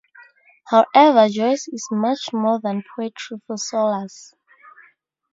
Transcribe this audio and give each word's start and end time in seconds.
However, 0.65 1.29
Joyce 1.29 1.67
is 1.67 1.87
much 1.91 2.33
more 2.33 2.59
than 2.59 2.81
poetry 2.97 3.37
for 3.45 3.55
Sollers. 3.55 4.33